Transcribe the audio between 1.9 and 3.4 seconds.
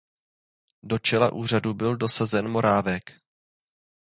dosazen Morávek.